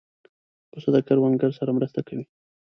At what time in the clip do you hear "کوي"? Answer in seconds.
2.07-2.25